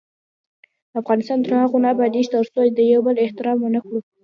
[1.01, 3.99] افغانستان تر هغو نه ابادیږي، ترڅو د یو بل احترام ونه کړو.